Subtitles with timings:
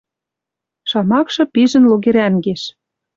[0.89, 2.61] Шамакшы пижӹн логерӓнгеш.